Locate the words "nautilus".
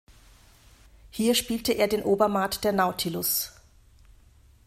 2.71-3.51